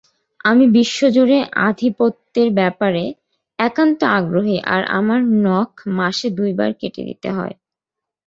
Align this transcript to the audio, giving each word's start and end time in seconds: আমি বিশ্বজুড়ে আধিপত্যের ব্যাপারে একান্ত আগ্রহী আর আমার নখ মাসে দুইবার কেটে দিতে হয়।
আমি 0.45 0.65
বিশ্বজুড়ে 0.75 1.37
আধিপত্যের 1.67 2.49
ব্যাপারে 2.53 3.03
একান্ত 3.59 3.99
আগ্রহী 4.17 4.57
আর 4.73 4.81
আমার 4.97 5.19
নখ 5.45 5.69
মাসে 5.97 6.27
দুইবার 6.37 6.69
কেটে 6.73 7.01
দিতে 7.09 7.29
হয়। 7.31 7.55